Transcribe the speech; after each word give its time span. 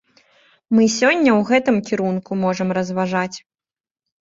Мы 0.75 0.87
сёння 0.99 1.31
ў 1.35 1.41
гэтым 1.51 1.77
кірунку 1.91 2.31
можам 2.43 2.69
разважаць. 2.81 3.37